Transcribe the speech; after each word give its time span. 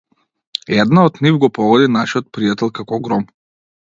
Една 0.85 1.03
од 1.09 1.19
нив 1.25 1.37
го 1.43 1.49
погоди 1.59 1.91
нашиот 1.97 2.29
пријател 2.39 2.75
како 2.81 3.01
гром. 3.09 3.29